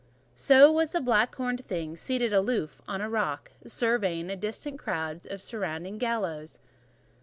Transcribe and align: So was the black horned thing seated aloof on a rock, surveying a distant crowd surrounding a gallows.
So 0.33 0.71
was 0.71 0.93
the 0.93 0.99
black 0.99 1.35
horned 1.35 1.63
thing 1.63 1.95
seated 1.95 2.33
aloof 2.33 2.81
on 2.87 3.01
a 3.01 3.07
rock, 3.07 3.51
surveying 3.67 4.31
a 4.31 4.35
distant 4.35 4.79
crowd 4.79 5.27
surrounding 5.39 5.95
a 5.97 5.99
gallows. 5.99 6.57